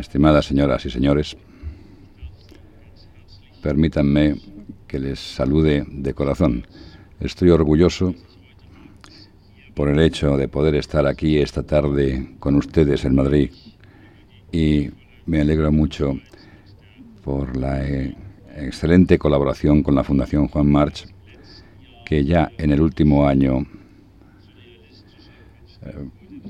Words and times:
Estimadas 0.00 0.46
señoras 0.46 0.86
y 0.86 0.90
señores, 0.90 1.36
permítanme 3.62 4.34
que 4.88 4.98
les 4.98 5.18
salude 5.18 5.84
de 5.86 6.14
corazón. 6.14 6.66
Estoy 7.20 7.50
orgulloso 7.50 8.14
por 9.74 9.90
el 9.90 10.00
hecho 10.00 10.38
de 10.38 10.48
poder 10.48 10.74
estar 10.76 11.06
aquí 11.06 11.36
esta 11.36 11.64
tarde 11.64 12.34
con 12.38 12.56
ustedes 12.56 13.04
en 13.04 13.14
Madrid 13.14 13.50
y 14.50 14.88
me 15.26 15.42
alegro 15.42 15.70
mucho 15.70 16.18
por 17.22 17.54
la 17.58 17.86
eh, 17.86 18.16
excelente 18.56 19.18
colaboración 19.18 19.82
con 19.82 19.94
la 19.94 20.02
Fundación 20.02 20.48
Juan 20.48 20.72
March, 20.72 21.08
que 22.06 22.24
ya 22.24 22.50
en 22.56 22.70
el 22.70 22.80
último 22.80 23.28
año 23.28 23.66
eh, 25.82 26.08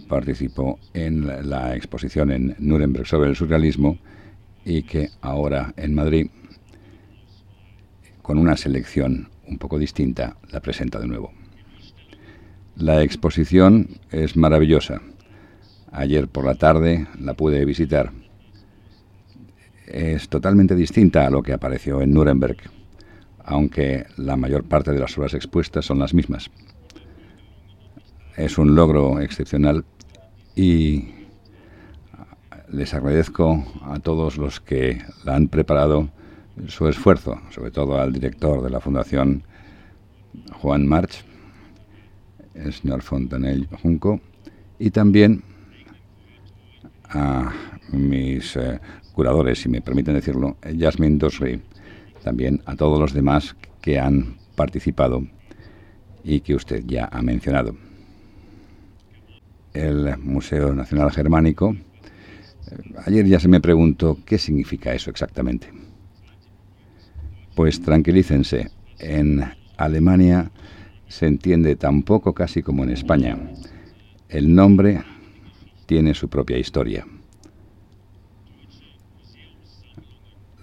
participó 0.09 0.79
en 0.95 1.48
la 1.48 1.75
exposición 1.75 2.30
en 2.30 2.57
Nuremberg 2.59 3.07
sobre 3.07 3.30
el 3.30 3.36
surrealismo 3.36 3.98
y 4.64 4.82
que 4.82 5.11
ahora 5.20 5.72
en 5.76 5.94
Madrid, 5.94 6.29
con 8.22 8.39
una 8.39 8.57
selección 8.57 9.29
un 9.46 9.58
poco 9.58 9.79
distinta, 9.79 10.36
la 10.50 10.61
presenta 10.61 10.99
de 10.99 11.08
nuevo. 11.08 11.32
La 12.76 13.03
exposición 13.03 13.89
es 14.11 14.36
maravillosa. 14.36 15.03
Ayer 15.93 16.29
por 16.29 16.44
la 16.44 16.54
tarde 16.54 17.07
la 17.18 17.35
pude 17.35 17.64
visitar. 17.64 18.13
Es 19.86 20.29
totalmente 20.29 20.77
distinta 20.77 21.27
a 21.27 21.30
lo 21.30 21.43
que 21.43 21.52
apareció 21.52 22.00
en 22.00 22.13
Nuremberg, 22.13 22.58
aunque 23.44 24.07
la 24.16 24.36
mayor 24.36 24.64
parte 24.64 24.93
de 24.93 25.00
las 25.00 25.18
obras 25.18 25.35
expuestas 25.35 25.85
son 25.85 25.99
las 25.99 26.14
mismas. 26.14 26.50
Es 28.36 28.58
un 28.58 28.75
logro 28.75 29.20
excepcional 29.20 29.84
y 30.54 31.07
les 32.72 32.94
agradezco 32.94 33.64
a 33.83 33.98
todos 33.98 34.36
los 34.36 34.61
que 34.61 35.02
la 35.25 35.34
han 35.34 35.48
preparado 35.48 36.08
su 36.69 36.86
esfuerzo, 36.88 37.40
sobre 37.50 37.70
todo 37.70 38.00
al 38.00 38.12
director 38.12 38.62
de 38.62 38.70
la 38.70 38.80
Fundación 38.80 39.42
Juan 40.60 40.86
March, 40.86 41.24
el 42.55 42.72
señor 42.72 43.02
Fontanell 43.02 43.68
Junco, 43.82 44.20
y 44.78 44.90
también 44.90 45.42
a 47.08 47.52
mis 47.92 48.56
eh, 48.56 48.80
curadores, 49.12 49.60
si 49.60 49.68
me 49.68 49.80
permiten 49.80 50.14
decirlo, 50.14 50.56
Jasmine 50.78 51.18
Dosri, 51.18 51.60
también 52.22 52.62
a 52.66 52.77
todos 52.77 53.00
los 53.00 53.12
demás 53.12 53.56
que 53.80 53.98
han 53.98 54.36
participado 54.55 55.27
y 56.22 56.40
que 56.40 56.55
usted 56.55 56.84
ya 56.86 57.08
ha 57.10 57.22
mencionado 57.22 57.74
el 59.74 60.16
Museo 60.18 60.74
Nacional 60.74 61.10
Germánico. 61.10 61.76
Ayer 63.06 63.26
ya 63.26 63.40
se 63.40 63.48
me 63.48 63.60
preguntó 63.60 64.18
qué 64.24 64.38
significa 64.38 64.94
eso 64.94 65.10
exactamente. 65.10 65.68
Pues 67.54 67.80
tranquilícense, 67.80 68.70
en 68.98 69.44
Alemania 69.77 70.50
se 71.08 71.27
entiende 71.27 71.77
tan 71.77 72.02
poco 72.02 72.32
casi 72.34 72.62
como 72.62 72.84
en 72.84 72.90
España. 72.90 73.38
El 74.28 74.54
nombre 74.54 75.02
tiene 75.86 76.14
su 76.14 76.28
propia 76.28 76.58
historia. 76.58 77.05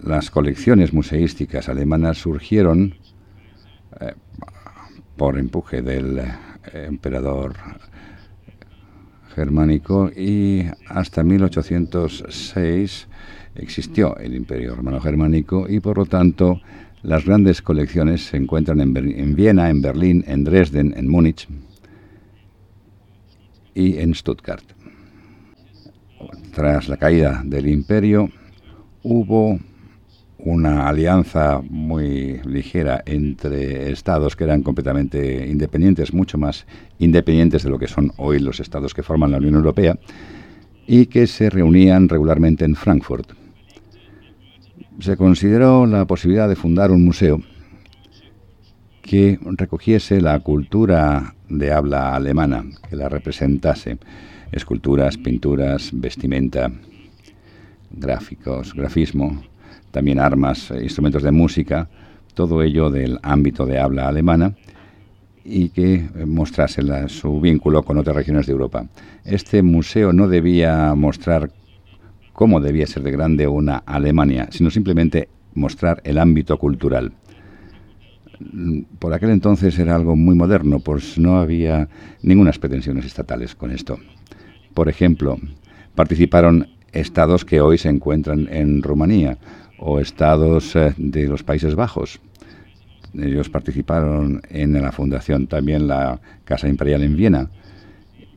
Las 0.01 0.31
colecciones 0.31 0.93
museísticas 0.93 1.67
alemanas 1.67 2.19
surgieron 2.19 2.95
eh, 3.99 4.13
por 5.17 5.37
empuje 5.37 5.81
del 5.81 6.19
eh, 6.19 6.31
emperador 6.73 7.55
germánico 9.37 10.09
y 10.09 10.63
hasta 10.87 11.23
1806 11.23 13.07
existió 13.53 14.17
el 14.17 14.33
Imperio 14.33 14.75
Romano 14.75 14.99
Germánico 14.99 15.67
y 15.69 15.79
por 15.79 15.99
lo 15.99 16.07
tanto 16.07 16.59
las 17.03 17.23
grandes 17.23 17.61
colecciones 17.61 18.25
se 18.25 18.37
encuentran 18.37 18.81
en, 18.81 19.35
Viena, 19.35 19.69
en 19.69 19.81
Berlín, 19.83 20.23
en 20.27 20.43
Dresden, 20.43 20.95
en 20.97 21.07
Múnich 21.07 21.47
y 23.75 23.99
en 23.99 24.15
Stuttgart. 24.15 24.65
Tras 26.55 26.89
la 26.89 26.97
caída 26.97 27.43
del 27.45 27.67
imperio 27.67 28.31
hubo 29.03 29.59
una 30.39 30.87
alianza 30.87 31.61
muy 31.67 32.39
ligera 32.43 33.03
entre 33.05 33.91
estados 33.91 34.35
que 34.35 34.43
eran 34.43 34.61
completamente 34.61 35.47
independientes, 35.47 36.13
mucho 36.13 36.37
más 36.37 36.65
independientes 36.99 37.63
de 37.63 37.69
lo 37.69 37.79
que 37.79 37.87
son 37.87 38.13
hoy 38.17 38.39
los 38.39 38.59
estados 38.59 38.93
que 38.93 39.03
forman 39.03 39.31
la 39.31 39.37
Unión 39.37 39.55
Europea, 39.55 39.97
y 40.85 41.07
que 41.07 41.27
se 41.27 41.49
reunían 41.49 42.07
regularmente 42.07 42.65
en 42.65 42.75
Frankfurt. 42.75 43.33
Se 44.99 45.17
consideró 45.17 45.85
la 45.85 46.05
posibilidad 46.05 46.47
de 46.47 46.55
fundar 46.55 46.91
un 46.91 47.03
museo 47.03 47.41
que 49.01 49.39
recogiese 49.41 50.21
la 50.21 50.39
cultura 50.39 51.35
de 51.49 51.71
habla 51.71 52.15
alemana, 52.15 52.65
que 52.89 52.95
la 52.95 53.09
representase, 53.09 53.97
esculturas, 54.51 55.17
pinturas, 55.17 55.91
vestimenta, 55.93 56.71
gráficos, 57.91 58.73
grafismo, 58.73 59.43
también 59.91 60.19
armas, 60.19 60.71
eh, 60.71 60.83
instrumentos 60.83 61.23
de 61.23 61.31
música, 61.31 61.89
todo 62.33 62.61
ello 62.61 62.89
del 62.89 63.19
ámbito 63.23 63.65
de 63.65 63.79
habla 63.79 64.07
alemana 64.07 64.55
y 65.43 65.69
que 65.69 65.95
eh, 65.95 66.25
mostrase 66.25 66.81
su 67.09 67.39
vínculo 67.39 67.83
con 67.83 67.97
otras 67.97 68.15
regiones 68.15 68.45
de 68.45 68.51
Europa. 68.51 68.85
Este 69.23 69.63
museo 69.63 70.13
no 70.13 70.27
debía 70.27 70.93
mostrar 70.93 71.49
cómo 72.33 72.59
debía 72.59 72.85
ser 72.85 73.03
de 73.03 73.11
grande 73.11 73.47
una 73.47 73.77
Alemania, 73.77 74.49
sino 74.51 74.69
simplemente 74.69 75.29
mostrar 75.55 76.01
el 76.03 76.19
ámbito 76.19 76.57
cultural. 76.59 77.13
Por 78.99 79.13
aquel 79.13 79.31
entonces 79.31 79.79
era 79.79 79.95
algo 79.95 80.15
muy 80.15 80.35
moderno, 80.35 80.79
pues 80.79 81.17
no 81.17 81.39
había 81.39 81.89
ningunas 82.21 82.59
pretensiones 82.59 83.05
estatales 83.05 83.55
con 83.55 83.71
esto. 83.71 83.97
Por 84.75 84.89
ejemplo, 84.89 85.39
participaron 85.95 86.67
estados 86.91 87.43
que 87.43 87.61
hoy 87.61 87.79
se 87.79 87.89
encuentran 87.89 88.47
en 88.51 88.83
Rumanía, 88.83 89.39
o 89.79 89.99
estados 89.99 90.75
eh, 90.75 90.93
de 90.97 91.27
los 91.27 91.43
Países 91.43 91.75
Bajos. 91.75 92.19
Ellos 93.13 93.49
participaron 93.49 94.41
en 94.49 94.73
la 94.81 94.91
fundación 94.91 95.47
también 95.47 95.87
la 95.87 96.19
Casa 96.43 96.67
Imperial 96.67 97.03
en 97.03 97.15
Viena. 97.15 97.49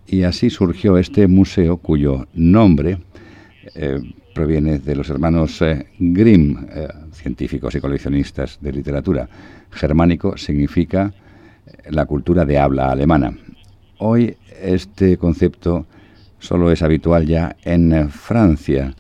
Y 0.06 0.22
así 0.22 0.50
surgió 0.50 0.96
este 0.96 1.26
museo 1.26 1.76
cuyo 1.76 2.26
nombre 2.34 2.98
eh, 3.74 4.00
proviene 4.34 4.78
de 4.78 4.96
los 4.96 5.10
hermanos 5.10 5.60
eh, 5.62 5.86
Grimm, 5.98 6.66
científicos 7.12 7.74
y 7.74 7.80
coleccionistas 7.80 8.58
de 8.60 8.72
literatura. 8.72 9.28
Germánico 9.70 10.36
significa 10.36 11.12
la 11.88 12.06
cultura 12.06 12.44
de 12.44 12.58
habla 12.58 12.90
alemana. 12.90 13.36
Hoy 13.98 14.36
este 14.62 15.16
concepto 15.16 15.86
solo 16.38 16.70
es 16.70 16.82
habitual 16.82 17.26
ya 17.26 17.56
en 17.62 18.10
Francia, 18.10 18.94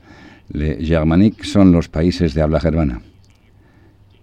le 0.52 0.84
Germanique 0.84 1.44
son 1.44 1.72
los 1.72 1.88
países 1.88 2.34
de 2.34 2.42
habla 2.42 2.60
germana. 2.60 3.00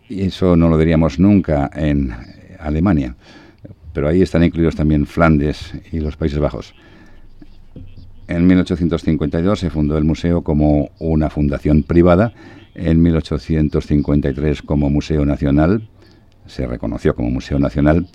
Y 0.10 0.22
eso 0.24 0.56
no 0.56 0.70
lo 0.70 0.78
diríamos 0.78 1.20
nunca 1.20 1.70
en 1.74 2.14
Alemania. 2.60 3.16
Pero 3.94 4.08
ahí 4.08 4.22
están 4.22 4.44
incluidos 4.44 4.76
también 4.76 5.06
Flandes 5.06 5.74
y 5.92 6.00
los 6.00 6.18
Países 6.18 6.40
Bajos. 6.40 6.74
En 8.28 8.46
1852 8.46 9.60
se 9.60 9.70
fundó 9.70 9.98
el 9.98 10.04
museo 10.04 10.44
como 10.44 10.92
una 11.00 11.30
fundación 11.30 11.84
privada. 11.84 12.34
En 12.76 13.02
1853 13.02 14.62
como 14.62 14.90
Museo 14.90 15.26
Nacional. 15.26 15.88
Se 16.46 16.68
reconoció 16.68 17.16
como 17.16 17.32
Museo 17.32 17.60
Nacional. 17.60 18.08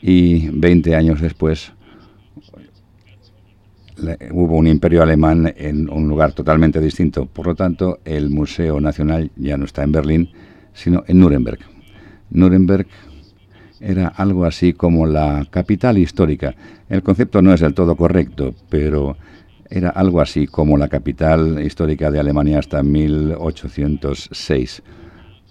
Y 0.00 0.48
20 0.48 0.96
años 0.96 1.20
después 1.20 1.72
hubo 4.30 4.56
un 4.56 4.66
imperio 4.66 5.02
alemán 5.02 5.52
en 5.56 5.90
un 5.90 6.08
lugar 6.08 6.32
totalmente 6.32 6.80
distinto. 6.80 7.26
Por 7.26 7.46
lo 7.46 7.54
tanto, 7.54 8.00
el 8.04 8.30
Museo 8.30 8.80
Nacional 8.80 9.30
ya 9.36 9.56
no 9.56 9.64
está 9.64 9.82
en 9.82 9.92
Berlín, 9.92 10.30
sino 10.72 11.04
en 11.06 11.20
Nuremberg. 11.20 11.60
Nuremberg 12.30 12.86
era 13.80 14.08
algo 14.08 14.44
así 14.44 14.72
como 14.72 15.06
la 15.06 15.46
capital 15.50 15.98
histórica. 15.98 16.54
El 16.88 17.02
concepto 17.02 17.42
no 17.42 17.52
es 17.52 17.60
del 17.60 17.74
todo 17.74 17.96
correcto, 17.96 18.54
pero 18.68 19.16
era 19.68 19.90
algo 19.90 20.20
así 20.20 20.46
como 20.46 20.76
la 20.76 20.88
capital 20.88 21.62
histórica 21.64 22.10
de 22.10 22.20
Alemania 22.20 22.58
hasta 22.58 22.82
1806. 22.82 24.82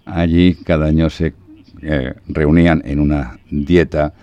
Allí 0.05 0.55
cada 0.55 0.85
año 0.85 1.09
se 1.09 1.33
eh, 1.81 2.13
reunían 2.27 2.81
en 2.85 2.99
una 2.99 3.39
dieta 3.49 4.13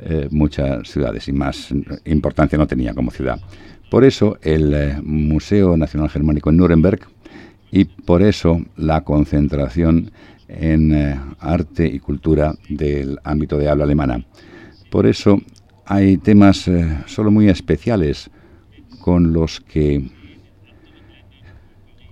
eh, 0.00 0.28
muchas 0.30 0.88
ciudades 0.88 1.26
y 1.26 1.32
más 1.32 1.74
importancia 2.04 2.56
no 2.56 2.68
tenía 2.68 2.94
como 2.94 3.10
ciudad. 3.10 3.40
Por 3.90 4.04
eso 4.04 4.38
el 4.42 4.74
eh, 4.74 5.00
Museo 5.02 5.76
Nacional 5.76 6.10
Germánico 6.10 6.50
en 6.50 6.58
Nuremberg 6.58 7.00
y 7.70 7.84
por 7.84 8.22
eso 8.22 8.60
la 8.76 9.02
concentración 9.02 10.10
en 10.46 10.94
eh, 10.94 11.20
arte 11.38 11.86
y 11.86 11.98
cultura 11.98 12.54
del 12.68 13.18
ámbito 13.24 13.56
de 13.56 13.68
habla 13.68 13.84
alemana. 13.84 14.24
Por 14.90 15.06
eso 15.06 15.40
hay 15.86 16.18
temas 16.18 16.68
eh, 16.68 16.98
solo 17.06 17.30
muy 17.30 17.48
especiales 17.48 18.30
con 19.00 19.32
los 19.32 19.60
que 19.60 20.10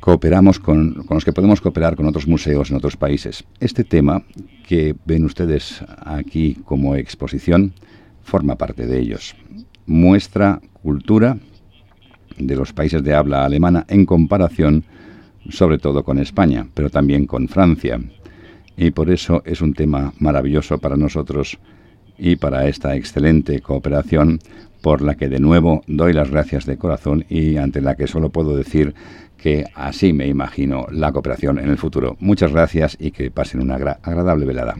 cooperamos 0.00 0.58
con, 0.58 0.94
con, 1.04 1.16
los 1.16 1.24
que 1.24 1.32
podemos 1.32 1.60
cooperar 1.60 1.96
con 1.96 2.06
otros 2.06 2.26
museos 2.26 2.70
en 2.70 2.76
otros 2.76 2.96
países. 2.96 3.44
Este 3.60 3.84
tema 3.84 4.22
que 4.66 4.94
ven 5.04 5.24
ustedes 5.24 5.84
aquí 5.98 6.56
como 6.64 6.94
exposición 6.94 7.74
forma 8.22 8.56
parte 8.56 8.86
de 8.86 8.98
ellos. 8.98 9.34
Muestra 9.86 10.60
cultura 10.82 11.38
de 12.38 12.56
los 12.56 12.72
países 12.72 13.02
de 13.02 13.14
habla 13.14 13.44
alemana 13.44 13.84
en 13.88 14.06
comparación 14.06 14.84
sobre 15.50 15.78
todo 15.78 16.04
con 16.04 16.18
España, 16.18 16.66
pero 16.74 16.90
también 16.90 17.26
con 17.26 17.48
Francia. 17.48 18.00
Y 18.76 18.90
por 18.90 19.10
eso 19.10 19.42
es 19.44 19.60
un 19.60 19.74
tema 19.74 20.12
maravilloso 20.18 20.78
para 20.78 20.96
nosotros 20.96 21.58
y 22.18 22.36
para 22.36 22.68
esta 22.68 22.96
excelente 22.96 23.60
cooperación 23.60 24.40
por 24.82 25.02
la 25.02 25.14
que 25.16 25.28
de 25.28 25.40
nuevo 25.40 25.82
doy 25.86 26.12
las 26.12 26.30
gracias 26.30 26.66
de 26.66 26.76
corazón 26.76 27.24
y 27.28 27.56
ante 27.56 27.80
la 27.80 27.96
que 27.96 28.06
solo 28.06 28.30
puedo 28.30 28.56
decir 28.56 28.94
que 29.36 29.64
así 29.74 30.12
me 30.12 30.26
imagino 30.26 30.86
la 30.90 31.12
cooperación 31.12 31.58
en 31.58 31.68
el 31.68 31.78
futuro. 31.78 32.16
Muchas 32.20 32.52
gracias 32.52 32.96
y 33.00 33.10
que 33.10 33.30
pasen 33.30 33.60
una 33.60 33.74
agradable 33.74 34.46
velada. 34.46 34.76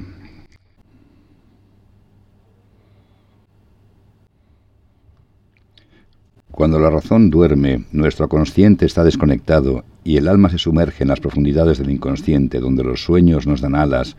Cuando 6.57 6.79
la 6.79 6.89
razón 6.89 7.29
duerme, 7.29 7.85
nuestro 7.93 8.31
consciente 8.31 8.87
está 8.87 9.05
desconectado 9.05 9.85
y 10.05 10.17
el 10.17 10.27
alma 10.27 10.49
se 10.49 10.57
sumerge 10.57 11.05
en 11.05 11.11
las 11.11 11.21
profundidades 11.21 11.77
del 11.77 11.91
inconsciente, 11.91 12.61
donde 12.61 12.83
los 12.83 13.05
sueños 13.05 13.47
nos 13.47 13.61
dan 13.61 13.75
alas 13.75 14.17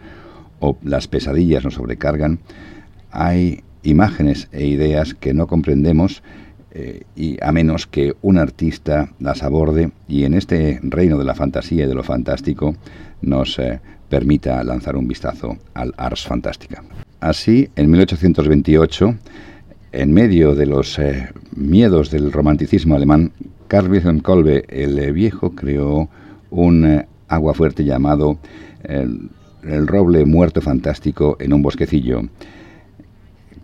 o 0.59 0.77
las 0.83 1.07
pesadillas 1.07 1.63
nos 1.63 1.73
sobrecargan, 1.73 2.37
hay 3.09 3.63
imágenes 3.81 4.49
e 4.51 4.67
ideas 4.67 5.15
que 5.15 5.33
no 5.33 5.47
comprendemos 5.47 6.21
eh, 6.69 7.05
y 7.15 7.43
a 7.43 7.51
menos 7.51 7.87
que 7.87 8.13
un 8.21 8.37
artista 8.37 9.09
las 9.17 9.41
aborde 9.41 9.89
y 10.07 10.25
en 10.25 10.35
este 10.35 10.79
reino 10.83 11.17
de 11.17 11.25
la 11.25 11.33
fantasía 11.33 11.85
y 11.85 11.87
de 11.87 11.95
lo 11.95 12.03
fantástico 12.03 12.75
nos 13.19 13.57
eh, 13.57 13.79
permita 14.09 14.63
lanzar 14.63 14.95
un 14.95 15.07
vistazo 15.07 15.57
al 15.73 15.91
Ars 15.97 16.27
Fantástica. 16.27 16.83
Así, 17.19 17.71
en 17.75 17.89
1828, 17.89 19.15
en 19.91 20.13
medio 20.13 20.55
de 20.55 20.65
los 20.65 20.99
eh, 20.99 21.29
miedos 21.55 22.11
del 22.11 22.31
romanticismo 22.31 22.95
alemán, 22.95 23.31
Carl 23.67 23.89
Wilhelm 23.89 24.19
Kolbe, 24.19 24.65
el 24.69 25.11
viejo, 25.13 25.51
creó 25.51 26.09
un 26.49 27.05
agua 27.27 27.53
fuerte 27.53 27.83
llamado 27.83 28.37
el 28.83 29.87
roble 29.87 30.25
muerto 30.25 30.61
fantástico 30.61 31.35
en 31.39 31.51
un 31.51 31.61
bosquecillo 31.61 32.21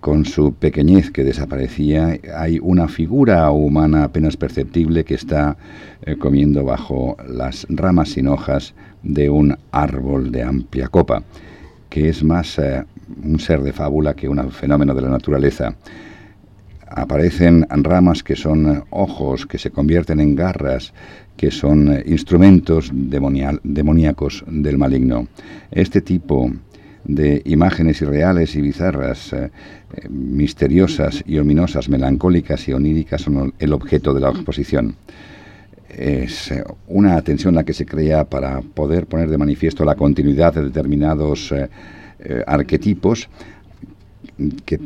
con 0.04 0.26
su 0.26 0.54
pequeñez 0.54 1.12
que 1.12 1.24
desaparecía, 1.24 2.20
hay 2.36 2.60
una 2.62 2.90
figura 2.90 3.50
humana 3.52 4.04
apenas 4.04 4.36
perceptible 4.36 5.06
que 5.06 5.14
está 5.14 5.56
eh, 6.06 6.18
comiendo 6.18 6.66
bajo 6.66 7.16
las 7.26 7.66
ramas 7.70 8.10
sin 8.10 8.28
hojas 8.28 8.74
de 9.02 9.30
un 9.30 9.58
árbol 9.72 10.30
de 10.30 10.44
amplia 10.44 10.90
copa, 10.90 11.24
que 11.90 12.10
es 12.10 12.22
más 12.22 12.60
eh, 12.60 12.84
un 13.24 13.40
ser 13.40 13.62
de 13.62 13.72
fábula 13.72 14.14
que 14.14 14.28
un 14.28 14.52
fenómeno 14.52 14.94
de 14.94 15.04
la 15.04 15.08
naturaleza. 15.08 15.74
Aparecen 16.96 17.66
ramas 17.70 18.24
que 18.24 18.36
son 18.36 18.84
ojos, 18.90 19.46
que 19.46 19.58
se 19.58 19.72
convierten 19.72 20.20
en 20.20 20.36
garras, 20.36 20.94
que 21.36 21.52
son 21.52 21.92
eh, 21.92 22.04
instrumentos 22.06 22.92
demoníacos 22.94 24.44
del 24.48 24.78
maligno. 24.78 25.28
Este 25.72 26.02
tipo 26.02 26.52
de 27.04 27.42
imágenes 27.46 28.02
irreales 28.02 28.56
y 28.56 28.62
bizarras, 28.62 29.34
eh, 29.34 29.52
eh, 29.96 30.10
misteriosas 30.10 31.24
y 31.28 31.38
ominosas, 31.38 31.90
melancólicas 31.90 32.68
y 32.68 32.74
oníricas 32.74 33.22
son 33.22 33.54
el 33.60 33.74
objeto 33.74 34.14
de 34.14 34.22
la 34.22 34.30
exposición. 34.30 34.96
Es 35.90 36.52
eh, 36.52 36.64
una 36.88 37.18
atención 37.18 37.56
la 37.56 37.64
que 37.64 37.74
se 37.74 37.86
crea 37.86 38.24
para 38.26 38.62
poder 38.62 39.06
poner 39.06 39.30
de 39.30 39.38
manifiesto 39.38 39.84
la 39.86 39.96
continuidad 39.96 40.54
de 40.54 40.64
determinados 40.64 41.54
arquetipos 42.48 43.28
que 44.66 44.80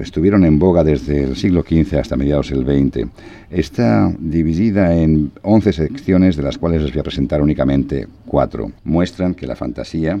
estuvieron 0.00 0.44
en 0.44 0.58
boga 0.58 0.84
desde 0.84 1.24
el 1.24 1.36
siglo 1.36 1.62
XV 1.62 1.98
hasta 1.98 2.16
mediados 2.16 2.50
del 2.50 2.64
XX. 2.64 3.08
Está 3.50 4.12
dividida 4.18 4.94
en 4.94 5.32
11 5.42 5.72
secciones, 5.72 6.36
de 6.36 6.42
las 6.42 6.58
cuales 6.58 6.82
les 6.82 6.92
voy 6.92 7.00
a 7.00 7.04
presentar 7.04 7.40
únicamente 7.40 8.08
cuatro. 8.26 8.72
Muestran 8.84 9.34
que 9.34 9.46
la 9.46 9.56
fantasía 9.56 10.20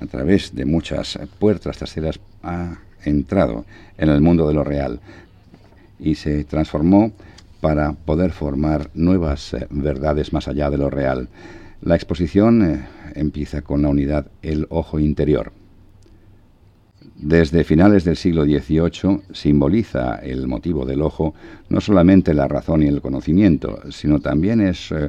a 0.00 0.06
través 0.06 0.54
de 0.54 0.64
muchas 0.64 1.18
puertas 1.38 1.76
traseras, 1.76 2.18
ha 2.42 2.78
entrado 3.04 3.64
en 3.98 4.08
el 4.08 4.20
mundo 4.20 4.48
de 4.48 4.54
lo 4.54 4.64
real 4.64 5.00
y 5.98 6.14
se 6.14 6.44
transformó 6.44 7.12
para 7.60 7.92
poder 7.92 8.32
formar 8.32 8.90
nuevas 8.94 9.54
eh, 9.54 9.66
verdades 9.70 10.32
más 10.32 10.48
allá 10.48 10.70
de 10.70 10.78
lo 10.78 10.90
real. 10.90 11.28
La 11.80 11.94
exposición 11.94 12.62
eh, 12.62 12.84
empieza 13.14 13.62
con 13.62 13.82
la 13.82 13.88
unidad 13.88 14.26
El 14.42 14.66
Ojo 14.70 14.98
Interior. 14.98 15.52
Desde 17.22 17.62
finales 17.62 18.02
del 18.02 18.16
siglo 18.16 18.42
XVIII 18.42 19.20
simboliza 19.32 20.16
el 20.16 20.48
motivo 20.48 20.84
del 20.84 21.02
ojo 21.02 21.34
no 21.68 21.80
solamente 21.80 22.34
la 22.34 22.48
razón 22.48 22.82
y 22.82 22.88
el 22.88 23.00
conocimiento, 23.00 23.78
sino 23.92 24.18
también 24.18 24.60
es 24.60 24.90
eh, 24.90 25.08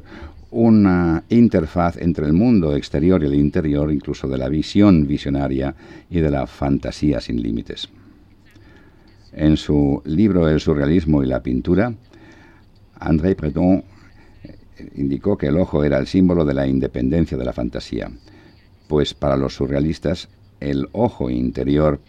una 0.51 1.23
interfaz 1.29 1.97
entre 1.97 2.27
el 2.27 2.33
mundo 2.33 2.75
exterior 2.75 3.23
y 3.23 3.25
el 3.25 3.33
interior, 3.33 3.91
incluso 3.91 4.27
de 4.27 4.37
la 4.37 4.47
visión 4.47 5.07
visionaria 5.07 5.73
y 6.07 6.19
de 6.19 6.29
la 6.29 6.45
fantasía 6.45 7.19
sin 7.19 7.41
límites. 7.41 7.89
En 9.31 9.57
su 9.57 10.03
libro 10.05 10.47
El 10.47 10.59
surrealismo 10.59 11.23
y 11.23 11.25
la 11.25 11.41
pintura, 11.41 11.95
André 12.99 13.33
Breton 13.33 13.83
eh, 14.43 14.89
indicó 14.97 15.35
que 15.35 15.47
el 15.47 15.57
ojo 15.57 15.83
era 15.83 15.97
el 15.97 16.05
símbolo 16.05 16.45
de 16.45 16.53
la 16.53 16.67
independencia 16.67 17.39
de 17.39 17.45
la 17.45 17.53
fantasía, 17.53 18.11
pues 18.87 19.15
para 19.15 19.35
los 19.35 19.55
surrealistas 19.55 20.29
el 20.69 20.87
ojo 20.91 21.29
interior 21.29 21.99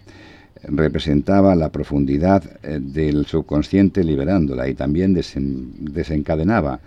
representaba 0.63 1.55
la 1.55 1.71
profundidad 1.71 2.43
eh, 2.63 2.79
del 2.81 3.27
subconsciente 3.27 4.03
liberándola 4.03 4.69
y 4.69 4.75
también 4.75 5.15
desencadenaba 5.15 6.81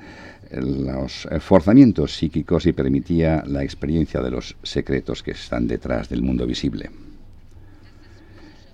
los 0.51 1.27
forzamientos 1.41 2.15
psíquicos 2.15 2.65
y 2.65 2.71
permitía 2.71 3.43
la 3.45 3.63
experiencia 3.63 4.21
de 4.21 4.31
los 4.31 4.55
secretos 4.63 5.21
que 5.21 5.31
están 5.31 5.67
detrás 5.67 6.07
del 6.07 6.21
mundo 6.21 6.45
visible. 6.45 6.89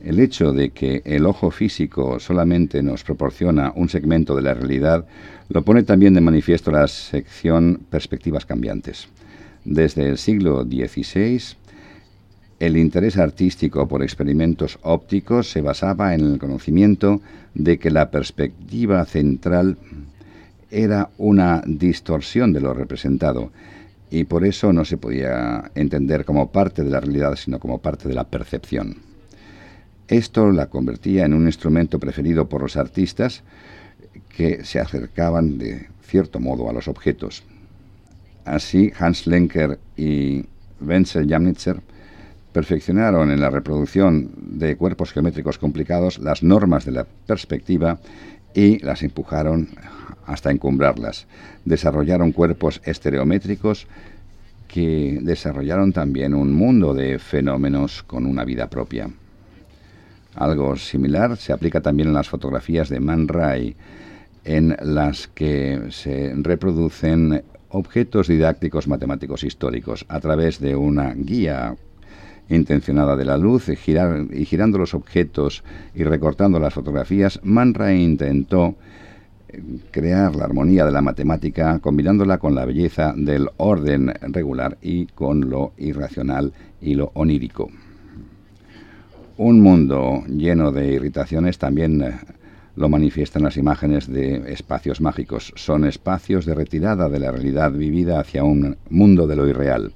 El 0.04 0.20
hecho 0.20 0.52
de 0.52 0.72
que 0.72 1.02
el 1.06 1.26
ojo 1.26 1.50
físico 1.50 2.20
solamente 2.20 2.84
nos 2.84 3.04
proporciona 3.04 3.72
un 3.74 3.88
segmento 3.88 4.36
de 4.36 4.42
la 4.42 4.54
realidad 4.54 5.06
lo 5.48 5.64
pone 5.64 5.84
también 5.84 6.14
de 6.14 6.22
manifiesto 6.22 6.72
la 6.72 6.88
sección 6.88 7.86
Perspectivas 7.90 8.46
cambiantes. 8.46 9.08
Desde 9.64 10.10
el 10.10 10.18
siglo 10.18 10.64
XVI, 10.64 11.56
el 12.60 12.78
interés 12.78 13.18
artístico 13.18 13.88
por 13.88 14.04
experimentos 14.04 14.80
ópticos 14.84 15.50
se 15.52 15.62
basaba 15.62 16.14
en 16.14 16.22
el 16.22 16.40
conocimiento 16.40 17.22
de 17.54 17.78
que 17.78 17.92
la 17.92 18.10
perspectiva 18.12 19.04
central 19.06 19.78
era 20.72 21.10
una 21.18 21.62
distorsión 21.66 22.54
de 22.54 22.62
lo 22.62 22.74
representado 22.74 23.52
y 24.10 24.26
por 24.26 24.46
eso 24.46 24.72
no 24.74 24.86
se 24.86 24.98
podía 24.98 25.72
entender 25.76 26.26
como 26.26 26.52
parte 26.52 26.84
de 26.84 26.90
la 26.92 27.00
realidad, 27.00 27.36
sino 27.36 27.60
como 27.60 27.80
parte 27.80 28.08
de 28.08 28.14
la 28.14 28.26
percepción. 28.26 28.98
Esto 30.08 30.52
la 30.52 30.68
convertía 30.68 31.26
en 31.26 31.34
un 31.34 31.46
instrumento 31.46 32.00
preferido 32.00 32.48
por 32.48 32.62
los 32.62 32.78
artistas 32.78 33.44
que 34.36 34.64
se 34.64 34.80
acercaban 34.80 35.58
de 35.58 35.88
cierto 36.02 36.40
modo 36.40 36.70
a 36.70 36.74
los 36.74 36.88
objetos. 36.88 37.44
Así, 38.46 38.92
Hans 39.00 39.26
Lenker 39.26 39.80
y 39.98 40.46
Wenzel 40.82 41.28
Jamnitzer 41.28 41.82
perfeccionaron 42.54 43.32
en 43.32 43.42
la 43.42 43.50
reproducción 43.50 44.30
de 44.38 44.78
cuerpos 44.78 45.12
geométricos 45.12 45.58
complicados 45.58 46.20
las 46.20 46.44
normas 46.44 46.86
de 46.86 46.92
la 46.92 47.06
perspectiva 47.06 48.00
y 48.54 48.80
las 48.80 49.02
empujaron 49.04 49.70
hasta 50.26 50.52
encumbrarlas. 50.52 51.26
Desarrollaron 51.66 52.32
cuerpos 52.32 52.82
estereométricos 52.86 53.88
que 54.68 55.20
desarrollaron 55.22 55.92
también 55.92 56.34
un 56.34 56.54
mundo 56.54 56.94
de 56.94 57.20
fenómenos 57.20 58.04
con 58.04 58.26
una 58.26 58.46
vida 58.46 58.70
propia. 58.70 59.10
Algo 60.36 60.76
similar 60.78 61.38
se 61.38 61.54
aplica 61.54 61.82
también 61.82 62.10
en 62.10 62.16
las 62.16 62.30
fotografías 62.30 62.90
de 62.90 63.00
Man 63.00 63.28
Ray, 63.28 63.76
en 64.46 64.76
las 64.82 65.28
que 65.28 65.88
se 65.90 66.34
reproducen 66.36 67.44
objetos 67.70 68.28
didácticos 68.28 68.88
matemáticos 68.88 69.44
históricos 69.44 70.06
a 70.08 70.20
través 70.20 70.60
de 70.60 70.76
una 70.76 71.14
guía 71.14 71.76
intencionada 72.50 73.16
de 73.16 73.26
la 73.26 73.38
luz 73.38 73.70
y, 73.70 73.74
y 73.74 74.46
girando 74.46 74.78
los 74.78 74.94
objetos 74.94 75.64
y 75.96 76.04
recortando 76.04 76.60
las 76.60 76.74
fotografías, 76.74 77.40
Man 77.44 77.74
Ray 77.74 78.04
intentó 78.04 78.76
crear 79.92 80.36
la 80.36 80.46
armonía 80.46 80.86
de 80.86 80.92
la 80.92 81.02
matemática 81.02 81.80
combinándola 81.80 82.38
con 82.38 82.56
la 82.56 82.66
belleza 82.66 83.14
del 83.16 83.50
orden 83.58 84.14
regular 84.22 84.78
y 84.82 85.06
con 85.08 85.50
lo 85.50 85.74
irracional 85.78 86.54
y 86.82 86.96
lo 86.96 87.12
onírico. 87.14 87.70
Un 89.38 89.62
mundo 89.62 90.24
lleno 90.28 90.72
de 90.72 90.94
irritaciones 90.94 91.58
también 91.58 92.02
eh, 92.02 92.14
lo 92.76 92.90
manifiestan 92.90 93.44
las 93.44 93.58
imágenes 93.58 94.08
de 94.08 94.52
espacios 94.52 95.02
mágicos. 95.02 95.54
Son 95.56 95.86
espacios 95.86 96.46
de 96.46 96.56
retirada 96.56 97.10
de 97.10 97.20
la 97.20 97.32
realidad 97.32 97.72
vivida 97.72 98.20
hacia 98.20 98.44
un 98.44 98.78
mundo 98.90 99.28
de 99.28 99.36
lo 99.36 99.48
irreal. 99.48 99.92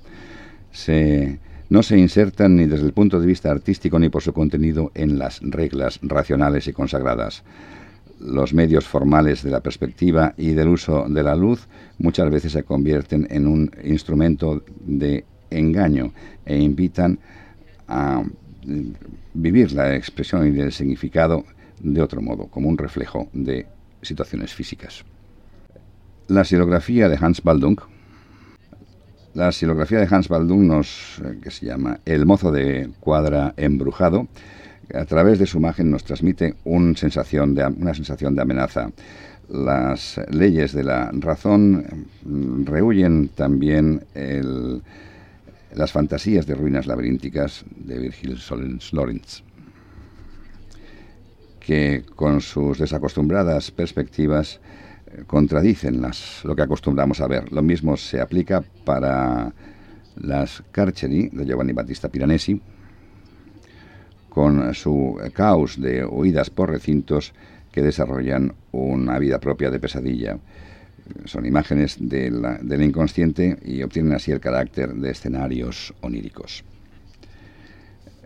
No 1.70 1.84
se 1.84 1.98
insertan 1.98 2.56
ni 2.56 2.66
desde 2.66 2.86
el 2.86 2.94
punto 2.94 3.20
de 3.20 3.28
vista 3.28 3.52
artístico 3.52 4.00
ni 4.00 4.10
por 4.10 4.22
su 4.22 4.34
contenido 4.34 4.92
en 4.96 5.20
las 5.20 5.40
reglas 5.42 6.00
racionales 6.02 6.68
y 6.68 6.74
consagradas. 6.74 7.44
Los 8.20 8.54
medios 8.54 8.88
formales 8.88 9.44
de 9.44 9.52
la 9.52 9.60
perspectiva 9.60 10.34
y 10.38 10.52
del 10.52 10.70
uso 10.70 11.06
de 11.08 11.24
la 11.24 11.36
luz 11.36 11.68
muchas 12.00 12.32
veces 12.32 12.54
se 12.54 12.64
convierten 12.64 13.28
en 13.30 13.48
un 13.48 13.72
instrumento 13.84 14.64
de 14.80 15.26
engaño 15.50 16.14
e 16.46 16.58
invitan 16.58 17.20
a 17.88 18.24
vivir 19.34 19.72
la 19.72 19.96
expresión 19.96 20.56
y 20.56 20.60
el 20.60 20.72
significado 20.72 21.46
de 21.80 22.02
otro 22.02 22.22
modo, 22.22 22.48
como 22.48 22.70
un 22.70 22.78
reflejo 22.78 23.28
de 23.34 23.68
situaciones 24.02 24.54
físicas. 24.54 25.04
La 26.28 26.44
silografía 26.44 27.08
de 27.08 27.18
Hans 27.22 27.44
Baldung, 27.44 27.80
la 29.38 29.52
silografía 29.52 30.00
de 30.00 30.08
Hans 30.10 30.30
Baldung 30.30 30.72
eh, 30.72 31.38
que 31.44 31.52
se 31.52 31.68
llama 31.68 32.00
El 32.06 32.26
mozo 32.26 32.52
de 32.52 32.90
cuadra 33.00 33.54
embrujado, 33.56 34.28
a 34.92 35.06
través 35.06 35.38
de 35.38 35.46
su 35.46 35.60
imagen 35.60 35.92
nos 35.92 36.04
transmite 36.04 36.56
sensación 36.96 37.54
de, 37.54 37.64
una 37.68 37.94
sensación 37.94 38.34
de 38.36 38.42
amenaza. 38.42 38.90
Las 39.50 40.20
leyes 40.32 40.74
de 40.74 40.84
la 40.84 41.12
razón 41.14 41.86
mm, 42.26 42.66
rehuyen 42.66 43.30
también 43.30 44.02
las 45.74 45.92
fantasías 45.92 46.48
de 46.48 46.56
ruinas 46.56 46.88
laberínticas 46.88 47.64
de 47.76 48.00
Virgil 48.00 48.38
Solens 48.40 48.92
Lorenz 48.92 49.44
que 51.60 52.04
con 52.16 52.42
sus 52.42 52.80
desacostumbradas 52.80 53.72
perspectivas 53.72 54.62
contradicen 55.26 56.02
las, 56.02 56.42
lo 56.44 56.56
que 56.56 56.64
acostumbramos 56.64 57.22
a 57.22 57.28
ver. 57.28 57.52
Lo 57.52 57.62
mismo 57.62 57.98
se 57.98 58.22
aplica 58.22 58.64
para 58.86 59.54
las 60.16 60.64
Carceri 60.72 61.30
de 61.30 61.46
Giovanni 61.46 61.74
Battista 61.74 62.10
Piranesi, 62.10 62.60
con 64.30 64.74
su 64.74 65.20
caos 65.34 65.80
de 65.80 66.06
huidas 66.06 66.50
por 66.50 66.70
recintos 66.70 67.34
que 67.72 67.82
desarrollan 67.82 68.54
una 68.72 69.20
vida 69.20 69.40
propia 69.40 69.70
de 69.70 69.80
pesadilla. 69.80 70.38
Son 71.26 71.46
imágenes 71.46 71.98
del 72.00 72.82
inconsciente 72.82 73.58
y 73.64 73.82
obtienen 73.82 74.14
así 74.14 74.32
el 74.32 74.40
carácter 74.40 74.94
de 74.94 75.12
escenarios 75.12 75.94
oníricos. 76.02 76.64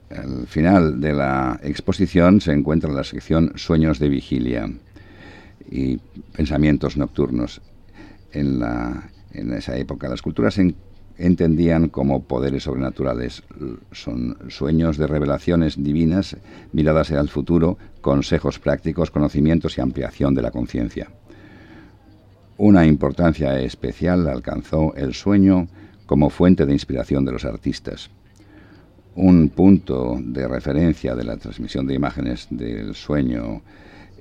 Al 0.10 0.48
final 0.48 1.00
de 1.00 1.14
la 1.14 1.60
exposición 1.64 2.42
se 2.42 2.52
encuentra 2.52 2.92
la 2.92 3.04
sección 3.04 3.54
Sueños 3.56 4.00
de 4.00 4.10
Vigilia 4.10 4.70
y 5.72 5.98
Pensamientos 6.36 6.98
Nocturnos. 6.98 7.62
En, 8.32 8.60
la, 8.60 9.10
en 9.32 9.52
esa 9.54 9.76
época 9.78 10.08
las 10.08 10.22
culturas 10.22 10.54
se 10.54 10.76
entendían 11.18 11.90
como 11.90 12.24
poderes 12.24 12.64
sobrenaturales. 12.64 13.44
Son 13.92 14.38
sueños 14.50 14.98
de 14.98 15.08
revelaciones 15.08 15.82
divinas, 15.82 16.38
miradas 16.72 17.12
al 17.12 17.30
futuro, 17.30 17.78
consejos 18.02 18.60
prácticos, 18.60 19.10
conocimientos 19.10 19.78
y 19.78 19.82
ampliación 19.82 20.36
de 20.36 20.42
la 20.44 20.52
conciencia. 20.52 21.10
Una 22.58 22.86
importancia 22.86 23.60
especial 23.60 24.28
alcanzó 24.28 24.94
el 24.96 25.14
sueño 25.14 25.68
como 26.06 26.30
fuente 26.30 26.66
de 26.66 26.74
inspiración 26.74 27.26
de 27.26 27.32
los 27.32 27.46
artistas 27.46 28.12
un 29.16 29.50
punto 29.50 30.18
de 30.22 30.48
referencia 30.48 31.16
de 31.16 31.24
la 31.24 31.38
transmisión 31.38 31.86
de 31.86 31.96
imágenes 31.96 32.48
del 32.50 32.96
sueño 32.96 33.62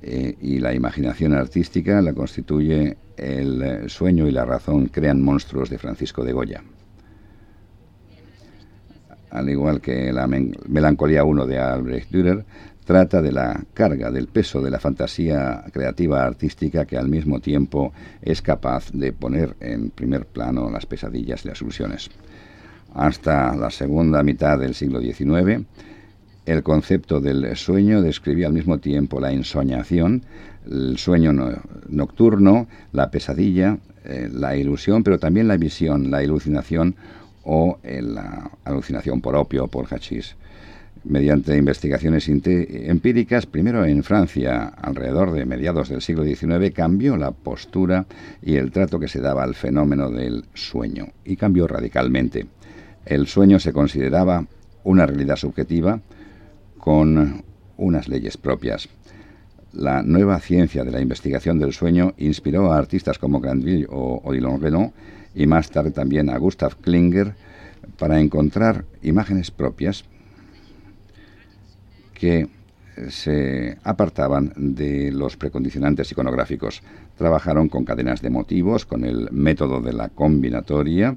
eh, 0.02 0.36
y 0.40 0.58
la 0.58 0.74
imaginación 0.74 1.34
artística 1.34 2.00
la 2.00 2.12
constituye 2.12 2.96
el 3.16 3.88
sueño 3.88 4.26
y 4.26 4.32
la 4.32 4.44
razón 4.44 4.86
crean 4.86 5.22
monstruos 5.22 5.68
de 5.68 5.78
Francisco 5.78 6.24
de 6.24 6.32
Goya. 6.32 6.62
Al 9.30 9.48
igual 9.48 9.80
que 9.80 10.12
la 10.12 10.26
Melancolía 10.26 11.22
1 11.22 11.46
de 11.46 11.58
Albrecht 11.58 12.10
Dürer, 12.10 12.44
trata 12.84 13.22
de 13.22 13.30
la 13.30 13.64
carga, 13.74 14.10
del 14.10 14.26
peso 14.26 14.60
de 14.60 14.70
la 14.70 14.80
fantasía 14.80 15.64
creativa 15.72 16.24
artística 16.24 16.84
que 16.84 16.96
al 16.96 17.08
mismo 17.08 17.38
tiempo 17.38 17.92
es 18.20 18.42
capaz 18.42 18.90
de 18.92 19.12
poner 19.12 19.54
en 19.60 19.90
primer 19.90 20.26
plano 20.26 20.70
las 20.70 20.86
pesadillas 20.86 21.44
y 21.44 21.48
las 21.48 21.60
ilusiones 21.60 22.10
hasta 22.94 23.54
la 23.54 23.70
segunda 23.70 24.22
mitad 24.22 24.58
del 24.58 24.74
siglo 24.74 25.00
XIX, 25.00 25.64
el 26.50 26.62
concepto 26.64 27.20
del 27.20 27.56
sueño 27.56 28.02
describía 28.02 28.48
al 28.48 28.52
mismo 28.52 28.78
tiempo 28.78 29.20
la 29.20 29.32
ensoñación, 29.32 30.24
el 30.68 30.98
sueño 30.98 31.32
nocturno, 31.88 32.66
la 32.92 33.10
pesadilla, 33.10 33.78
eh, 34.04 34.28
la 34.32 34.56
ilusión, 34.56 35.04
pero 35.04 35.18
también 35.18 35.46
la 35.46 35.56
visión, 35.56 36.10
la 36.10 36.18
alucinación 36.18 36.96
o 37.44 37.78
eh, 37.84 38.02
la 38.02 38.50
alucinación 38.64 39.20
por 39.20 39.36
opio 39.36 39.64
o 39.64 39.68
por 39.68 39.86
hachís. 39.86 40.34
Mediante 41.04 41.56
investigaciones 41.56 42.28
empíricas, 42.28 43.46
primero 43.46 43.86
en 43.86 44.02
Francia, 44.02 44.66
alrededor 44.68 45.32
de 45.32 45.46
mediados 45.46 45.88
del 45.88 46.02
siglo 46.02 46.24
XIX, 46.24 46.74
cambió 46.74 47.16
la 47.16 47.30
postura 47.30 48.04
y 48.42 48.56
el 48.56 48.70
trato 48.70 48.98
que 48.98 49.08
se 49.08 49.20
daba 49.20 49.44
al 49.44 49.54
fenómeno 49.54 50.10
del 50.10 50.44
sueño, 50.52 51.06
y 51.24 51.36
cambió 51.36 51.66
radicalmente. 51.66 52.46
El 53.06 53.28
sueño 53.28 53.58
se 53.60 53.72
consideraba 53.72 54.44
una 54.84 55.06
realidad 55.06 55.36
subjetiva 55.36 56.00
con 56.80 57.44
unas 57.76 58.08
leyes 58.08 58.36
propias. 58.36 58.88
La 59.72 60.02
nueva 60.02 60.40
ciencia 60.40 60.82
de 60.82 60.90
la 60.90 61.00
investigación 61.00 61.58
del 61.58 61.72
sueño 61.72 62.14
inspiró 62.18 62.72
a 62.72 62.78
artistas 62.78 63.18
como 63.18 63.40
Grandville 63.40 63.86
o 63.88 64.20
Odilon 64.24 64.60
Renault 64.60 64.92
y 65.34 65.46
más 65.46 65.70
tarde 65.70 65.92
también 65.92 66.28
a 66.28 66.38
Gustav 66.38 66.76
Klinger 66.76 67.34
para 67.98 68.20
encontrar 68.20 68.84
imágenes 69.02 69.50
propias 69.50 70.04
que 72.14 72.48
se 73.08 73.78
apartaban 73.84 74.52
de 74.56 75.12
los 75.12 75.36
precondicionantes 75.36 76.10
iconográficos. 76.10 76.82
Trabajaron 77.16 77.68
con 77.68 77.84
cadenas 77.84 78.20
de 78.20 78.30
motivos, 78.30 78.84
con 78.84 79.04
el 79.04 79.30
método 79.30 79.80
de 79.80 79.92
la 79.92 80.08
combinatoria 80.08 81.16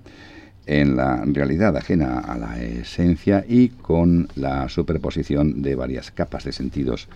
en 0.65 0.95
la 0.95 1.23
realidad 1.25 1.75
ajena 1.75 2.19
a 2.19 2.37
la 2.37 2.61
esencia 2.61 3.45
y 3.47 3.69
con 3.69 4.27
la 4.35 4.69
superposición 4.69 5.61
de 5.61 5.75
varias 5.75 6.11
capas 6.11 6.45
de 6.45 6.51
sentidos. 6.51 7.07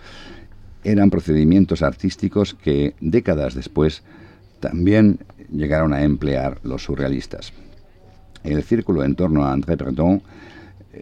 Eran 0.84 1.10
procedimientos 1.10 1.82
artísticos 1.82 2.54
que 2.54 2.94
décadas 3.00 3.54
después 3.54 4.02
también 4.60 5.20
llegaron 5.50 5.92
a 5.92 6.02
emplear 6.02 6.58
los 6.62 6.84
surrealistas. 6.84 7.52
El 8.44 8.62
círculo 8.62 9.04
en 9.04 9.14
torno 9.14 9.44
a 9.44 9.52
André 9.52 9.76
Breton 9.76 10.22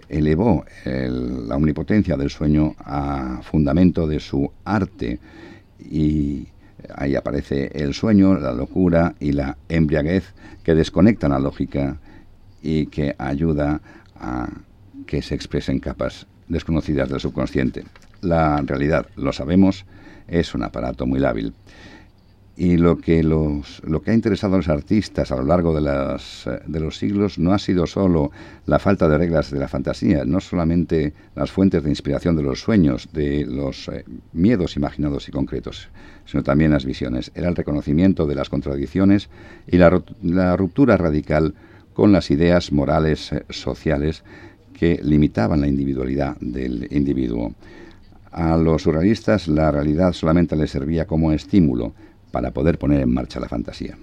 elevó 0.08 0.64
la 0.84 1.56
omnipotencia 1.56 2.16
del 2.16 2.30
sueño 2.30 2.74
a 2.78 3.40
fundamento 3.42 4.06
de 4.06 4.20
su 4.20 4.50
arte 4.64 5.18
y 5.78 6.48
ahí 6.94 7.14
aparece 7.14 7.70
el 7.74 7.94
sueño, 7.94 8.34
la 8.34 8.52
locura 8.52 9.14
y 9.20 9.32
la 9.32 9.56
embriaguez 9.68 10.34
que 10.62 10.74
desconectan 10.74 11.30
la 11.30 11.38
lógica 11.38 11.98
y 12.66 12.87
que 12.87 13.14
ayuda 13.18 13.80
a 14.16 14.49
que 15.06 15.23
se 15.23 15.37
expresen 15.37 15.78
capas 15.78 16.26
desconocidas 16.49 17.08
del 17.08 17.20
subconsciente. 17.20 17.85
La 18.23 18.61
realidad, 18.61 19.06
lo 19.14 19.32
sabemos, 19.32 19.85
es 20.26 20.52
un 20.52 20.64
aparato 20.64 21.06
muy 21.06 21.20
lábil. 21.20 21.54
Y 22.56 22.76
lo 22.78 22.99
que, 22.99 23.23
los, 23.23 23.82
lo 23.85 24.02
que 24.02 24.11
ha 24.11 24.14
interesado 24.14 24.54
a 24.54 24.56
los 24.56 24.68
artistas 24.68 25.30
a 25.30 25.37
lo 25.37 25.44
largo 25.44 25.75
de, 25.75 25.82
las, 25.82 26.49
de 26.66 26.80
los 26.80 26.99
siglos 26.99 27.38
no 27.38 27.52
ha 27.52 27.58
sido 27.61 27.87
solo 27.87 28.32
la 28.64 28.80
falta 28.80 29.08
de 29.08 29.18
reglas 29.18 29.52
de 29.52 29.61
la 29.61 29.68
fantasía, 29.68 30.25
no 30.25 30.40
solamente 30.40 31.12
las 31.37 31.52
fuentes 31.52 31.85
de 31.85 31.90
inspiración 31.90 32.35
de 32.35 32.42
los 32.42 32.62
sueños, 32.62 33.11
de 33.12 33.46
los 33.46 33.88
eh, 33.88 34.04
miedos 34.32 34.75
imaginados 34.75 35.28
y 35.28 35.32
concretos, 35.32 35.88
sino 36.25 36.42
también 36.42 36.73
las 36.73 36.85
visiones. 36.85 37.30
Era 37.37 37.49
el 37.49 37.54
reconocimiento 37.54 38.26
de 38.26 38.35
las 38.35 38.49
contradicciones 38.49 39.28
y 39.68 39.76
la, 39.76 40.02
la 40.23 40.56
ruptura 40.56 40.96
radical 40.96 41.54
con 41.96 42.12
las 42.12 42.30
ideas 42.30 42.72
morales 42.72 43.32
eh, 43.32 43.42
sociales 43.48 44.22
que 44.74 45.00
limitaban 45.02 45.62
la 45.62 45.66
individualidad 45.66 46.36
del 46.40 46.86
individuo. 46.90 47.54
A 48.32 48.58
los 48.58 48.82
surrealistas 48.82 49.48
la 49.48 49.72
realidad 49.72 50.12
solamente 50.12 50.56
les 50.56 50.70
servía 50.70 51.06
como 51.06 51.32
estímulo 51.32 51.94
para 52.30 52.50
poder 52.50 52.78
poner 52.78 53.00
en 53.00 53.14
marcha 53.14 53.40
la 53.40 53.48
fantasía. 53.48 53.96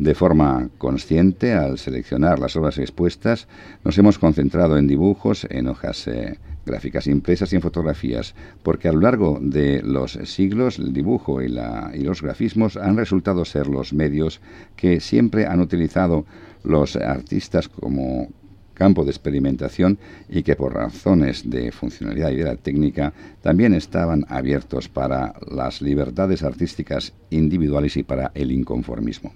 De 0.00 0.14
forma 0.14 0.70
consciente, 0.78 1.52
al 1.52 1.76
seleccionar 1.76 2.38
las 2.38 2.56
obras 2.56 2.78
expuestas, 2.78 3.48
nos 3.84 3.98
hemos 3.98 4.18
concentrado 4.18 4.78
en 4.78 4.86
dibujos, 4.86 5.46
en 5.50 5.68
hojas 5.68 6.08
eh, 6.08 6.38
gráficas 6.64 7.06
impresas 7.06 7.52
y 7.52 7.56
en 7.56 7.60
fotografías, 7.60 8.34
porque 8.62 8.88
a 8.88 8.92
lo 8.92 9.00
largo 9.00 9.38
de 9.42 9.82
los 9.82 10.12
siglos 10.24 10.78
el 10.78 10.94
dibujo 10.94 11.42
y, 11.42 11.50
los 11.50 12.22
grafismos 12.22 12.78
han 12.78 12.96
resultado 12.96 13.44
ser 13.44 13.66
los 13.66 13.92
medios 13.92 14.40
que 14.74 15.00
siempre 15.00 15.44
han 15.44 15.60
utilizado 15.60 16.24
los 16.64 16.96
artistas 16.96 17.68
como 17.68 18.28
campo 18.72 19.04
de 19.04 19.10
experimentación 19.10 19.98
y 20.30 20.42
que 20.44 20.56
por 20.56 20.72
razones 20.72 21.50
de 21.50 21.72
funcionalidad 21.72 22.30
y 22.30 22.36
de 22.36 22.44
la 22.44 22.56
técnica 22.56 23.12
también 23.42 23.74
estaban 23.74 24.24
abiertos 24.30 24.88
para 24.88 25.34
las 25.46 25.82
libertades 25.82 26.42
artísticas 26.42 27.12
individuales 27.28 27.98
y 27.98 28.02
para 28.02 28.32
el 28.34 28.50
inconformismo. 28.50 29.34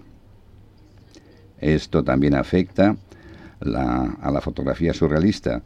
Esto 1.60 2.02
también 2.02 2.34
afecta 2.34 2.96
a 3.60 4.30
la 4.30 4.40
fotografía 4.40 4.92
surrealista, 4.92 5.62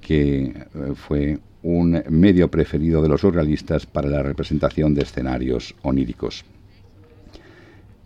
que 0.00 0.42
eh, 0.44 0.92
fue 0.94 1.38
un 1.62 2.02
medio 2.08 2.50
preferido 2.50 3.02
de 3.02 3.08
los 3.08 3.20
surrealistas 3.20 3.86
para 3.86 4.08
la 4.08 4.22
representación 4.22 4.94
de 4.94 5.02
escenarios 5.02 5.74
oníricos. 5.82 6.44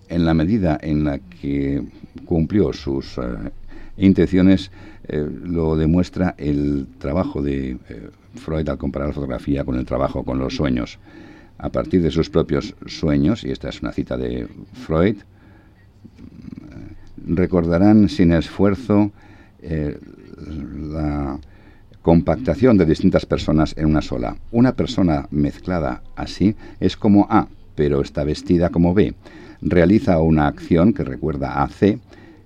En 0.08 0.24
la 0.24 0.34
medida 0.34 0.78
en 0.82 1.04
la 1.04 1.18
que 1.18 1.82
cumplió 2.26 2.72
sus 2.72 3.16
eh, 3.18 3.22
intenciones, 3.96 4.70
eh, 5.06 5.26
lo 5.44 5.76
demuestra 5.76 6.34
el 6.36 6.86
trabajo 6.98 7.42
de 7.42 7.78
Freud 8.34 8.68
al 8.68 8.78
comparar 8.78 9.08
la 9.08 9.14
fotografía 9.14 9.64
con 9.64 9.76
el 9.76 9.86
trabajo 9.86 10.24
con 10.24 10.38
los 10.38 10.56
sueños. 10.56 10.98
A 11.58 11.70
partir 11.70 12.02
de 12.02 12.10
sus 12.10 12.28
propios 12.28 12.74
sueños, 12.86 13.44
y 13.44 13.52
esta 13.52 13.68
es 13.68 13.80
una 13.80 13.92
cita 13.92 14.16
de 14.16 14.48
Freud, 14.72 15.18
recordarán 17.26 18.08
sin 18.08 18.32
esfuerzo 18.32 19.12
la 20.40 21.38
compactación 22.02 22.76
de 22.76 22.84
distintas 22.84 23.24
personas 23.24 23.74
en 23.78 23.86
una 23.86 24.02
sola. 24.02 24.36
Una 24.52 24.72
persona 24.74 25.26
mezclada 25.30 26.02
así 26.16 26.54
es 26.78 26.96
como 26.96 27.26
A, 27.30 27.48
pero 27.74 28.02
está 28.02 28.24
vestida 28.24 28.68
como 28.68 28.92
B. 28.92 29.14
Realiza 29.62 30.20
una 30.20 30.46
acción 30.46 30.92
que 30.92 31.02
recuerda 31.02 31.62
a 31.62 31.68
C 31.68 31.98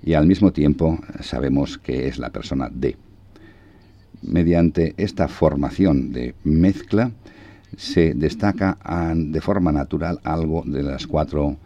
y 0.05 0.15
al 0.15 0.27
mismo 0.27 0.53
tiempo 0.53 1.01
sabemos 1.21 1.77
que 1.77 2.07
es 2.07 2.19
la 2.19 2.31
persona 2.31 2.71
D. 2.73 2.97
Mediante 4.23 4.95
esta 4.97 5.27
formación 5.27 6.13
de 6.13 6.35
mezcla 6.45 7.11
se 7.77 8.15
destaca 8.15 8.79
de 9.15 9.41
forma 9.41 9.73
natural 9.73 10.21
algo 10.23 10.63
de 10.65 10.85
las 10.85 11.07
cuatro 11.07 11.57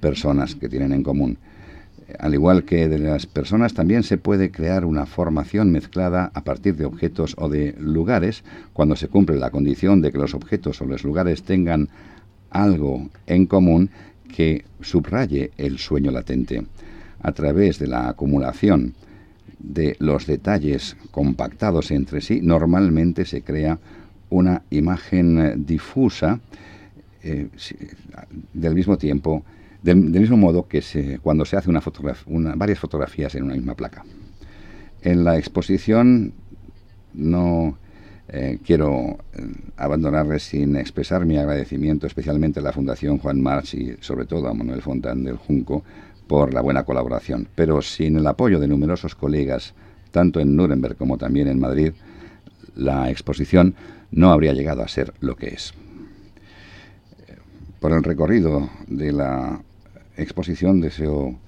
personas 0.00 0.56
que 0.56 0.68
tienen 0.68 0.92
en 0.92 1.02
común 1.02 1.38
al 2.18 2.34
igual 2.34 2.64
que 2.64 2.88
de 2.88 2.98
las 2.98 3.26
personas, 3.26 3.74
también 3.74 4.02
se 4.02 4.16
puede 4.16 4.50
crear 4.50 4.84
una 4.84 5.06
formación 5.06 5.72
mezclada 5.72 6.30
a 6.34 6.44
partir 6.44 6.76
de 6.76 6.84
objetos 6.84 7.34
o 7.38 7.48
de 7.48 7.74
lugares 7.78 8.44
cuando 8.72 8.96
se 8.96 9.08
cumple 9.08 9.36
la 9.36 9.50
condición 9.50 10.00
de 10.00 10.12
que 10.12 10.18
los 10.18 10.34
objetos 10.34 10.80
o 10.80 10.86
los 10.86 11.04
lugares 11.04 11.42
tengan 11.42 11.88
algo 12.50 13.08
en 13.26 13.46
común 13.46 13.90
que 14.34 14.64
subraye 14.80 15.50
el 15.56 15.78
sueño 15.78 16.10
latente. 16.10 16.64
A 17.20 17.32
través 17.32 17.78
de 17.78 17.88
la 17.88 18.08
acumulación 18.08 18.94
de 19.58 19.96
los 19.98 20.26
detalles 20.26 20.96
compactados 21.10 21.90
entre 21.90 22.20
sí, 22.20 22.40
normalmente 22.40 23.24
se 23.24 23.42
crea 23.42 23.78
una 24.30 24.62
imagen 24.70 25.64
difusa 25.66 26.40
eh, 27.22 27.48
del 28.52 28.74
mismo 28.74 28.96
tiempo 28.96 29.44
del, 29.82 29.96
mismo 29.96 30.36
modo 30.36 30.68
que 30.68 30.82
se, 30.82 31.18
cuando 31.18 31.44
se 31.44 31.56
hace 31.56 31.70
una 31.70 32.54
varias 32.56 32.78
fotografías 32.78 33.34
en 33.34 33.44
una 33.44 33.54
misma 33.54 33.74
placa. 33.74 34.04
En 35.02 35.24
la 35.24 35.36
exposición 35.36 36.32
no 37.14 37.78
eh, 38.28 38.58
quiero 38.64 39.18
eh, 39.34 39.42
abandonarles 39.76 40.42
sin 40.42 40.76
expresar 40.76 41.24
mi 41.24 41.36
agradecimiento 41.36 42.06
especialmente 42.06 42.58
a 42.58 42.62
la 42.62 42.72
Fundación 42.72 43.18
Juan 43.18 43.40
March 43.40 43.74
y 43.74 43.96
sobre 44.00 44.26
todo 44.26 44.48
a 44.48 44.54
Manuel 44.54 44.82
Fontán 44.82 45.22
del 45.22 45.36
Junco 45.36 45.84
por 46.26 46.52
la 46.52 46.60
buena 46.60 46.84
colaboración. 46.84 47.48
Pero 47.54 47.82
sin 47.82 48.16
el 48.16 48.26
apoyo 48.26 48.58
de 48.58 48.66
numerosos 48.66 49.14
colegas, 49.14 49.74
tanto 50.10 50.40
en 50.40 50.56
Nuremberg 50.56 50.96
como 50.96 51.18
también 51.18 51.46
en 51.46 51.60
Madrid, 51.60 51.92
la 52.74 53.10
exposición 53.10 53.74
no 54.10 54.32
habría 54.32 54.52
llegado 54.54 54.82
a 54.82 54.88
ser 54.88 55.14
lo 55.20 55.36
que 55.36 55.48
es. 55.48 55.72
Por 57.80 57.92
el 57.92 58.02
recorrido 58.02 58.68
de 58.86 59.12
la 59.12 59.60
exposición 60.16 60.80
deseo 60.80 61.38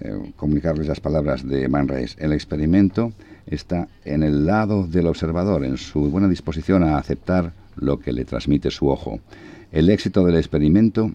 eh, 0.00 0.32
comunicarles 0.36 0.88
las 0.88 1.00
palabras 1.00 1.46
de 1.46 1.68
Man 1.68 1.88
El 2.18 2.32
experimento 2.32 3.12
está 3.46 3.88
en 4.04 4.22
el 4.22 4.44
lado 4.44 4.86
del 4.86 5.06
observador, 5.06 5.64
en 5.64 5.78
su 5.78 6.10
buena 6.10 6.28
disposición 6.28 6.82
a 6.82 6.98
aceptar 6.98 7.52
lo 7.76 7.98
que 7.98 8.12
le 8.12 8.24
transmite 8.24 8.70
su 8.70 8.88
ojo. 8.88 9.20
El 9.72 9.88
éxito 9.88 10.24
del 10.24 10.36
experimento 10.36 11.12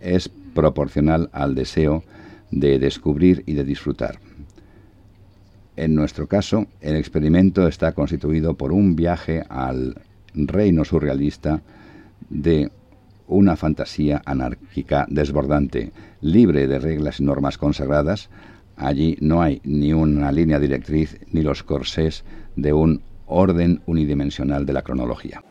es 0.00 0.28
proporcional 0.28 1.30
al 1.32 1.54
deseo 1.54 2.02
de 2.50 2.78
descubrir 2.78 3.44
y 3.46 3.54
de 3.54 3.64
disfrutar. 3.64 4.18
En 5.76 5.94
nuestro 5.94 6.26
caso, 6.26 6.66
el 6.80 6.96
experimento 6.96 7.66
está 7.68 7.92
constituido 7.92 8.54
por 8.54 8.72
un 8.72 8.96
viaje 8.96 9.44
al 9.48 9.96
reino 10.34 10.84
surrealista 10.84 11.62
de 12.28 12.70
una 13.30 13.56
fantasía 13.56 14.20
anárquica 14.26 15.06
desbordante, 15.08 15.92
libre 16.20 16.66
de 16.66 16.78
reglas 16.78 17.20
y 17.20 17.24
normas 17.24 17.56
consagradas. 17.56 18.28
Allí 18.76 19.16
no 19.20 19.40
hay 19.40 19.60
ni 19.64 19.92
una 19.92 20.32
línea 20.32 20.58
directriz 20.58 21.18
ni 21.32 21.42
los 21.42 21.62
corsés 21.62 22.24
de 22.56 22.72
un 22.72 23.02
orden 23.26 23.80
unidimensional 23.86 24.66
de 24.66 24.72
la 24.72 24.82
cronología. 24.82 25.42